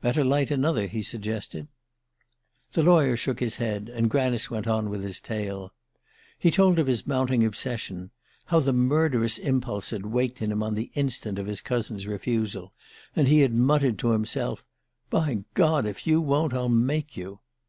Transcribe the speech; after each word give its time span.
"Better 0.00 0.24
light 0.24 0.50
another," 0.50 0.88
he 0.88 1.02
suggested. 1.02 1.68
The 2.72 2.82
lawyer 2.82 3.16
shook 3.16 3.38
his 3.38 3.58
head, 3.58 3.88
and 3.88 4.10
Granice 4.10 4.50
went 4.50 4.66
on 4.66 4.90
with 4.90 5.04
his 5.04 5.20
tale. 5.20 5.72
He 6.36 6.50
told 6.50 6.80
of 6.80 6.88
his 6.88 7.06
mounting 7.06 7.44
obsession 7.44 8.10
how 8.46 8.58
the 8.58 8.72
murderous 8.72 9.38
impulse 9.38 9.90
had 9.90 10.06
waked 10.06 10.42
in 10.42 10.50
him 10.50 10.64
on 10.64 10.74
the 10.74 10.90
instant 10.94 11.38
of 11.38 11.46
his 11.46 11.60
cousin's 11.60 12.08
refusal, 12.08 12.72
and 13.14 13.28
he 13.28 13.42
had 13.42 13.54
muttered 13.54 14.00
to 14.00 14.08
himself: 14.10 14.64
"By 15.10 15.44
God, 15.54 15.84
if 15.84 16.08
you 16.08 16.20
won't, 16.20 16.52
I'll 16.54 16.68
make 16.68 17.16
you." 17.16 17.38